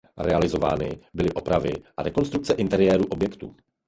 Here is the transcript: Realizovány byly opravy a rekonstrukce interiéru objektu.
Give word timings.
Realizovány 0.17 0.99
byly 1.13 1.33
opravy 1.33 1.73
a 1.97 2.03
rekonstrukce 2.03 2.53
interiéru 2.53 3.05
objektu. 3.09 3.55